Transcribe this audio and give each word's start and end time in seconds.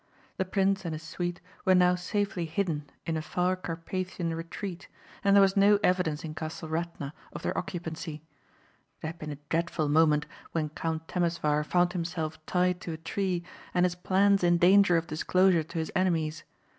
The 0.37 0.45
prince 0.45 0.83
and 0.83 0.95
his 0.95 1.03
suite 1.03 1.41
were 1.63 1.75
now 1.75 1.93
safely 1.93 2.45
hidden 2.45 2.89
in 3.05 3.15
a 3.15 3.21
far 3.21 3.55
Carpathian 3.55 4.33
retreat 4.33 4.87
and 5.23 5.35
there 5.35 5.41
was 5.43 5.55
no 5.55 5.77
evidence 5.83 6.23
in 6.25 6.33
Castle 6.33 6.69
Radna 6.69 7.13
of 7.33 7.43
their 7.43 7.55
occupancy. 7.55 8.23
It 9.03 9.05
had 9.05 9.19
been 9.19 9.29
a 9.31 9.37
dreadful 9.49 9.89
moment 9.89 10.25
when 10.53 10.69
Count 10.69 11.07
Temesvar 11.07 11.63
found 11.63 11.93
himself 11.93 12.43
tied 12.47 12.81
to 12.81 12.93
a 12.93 12.97
tree 12.97 13.43
and 13.75 13.85
his 13.85 13.93
plans 13.93 14.43
in 14.43 14.57
danger 14.57 14.97
of 14.97 15.05
disclosure 15.05 15.61
to 15.61 15.77
his 15.77 15.91
enemies. 15.95 16.45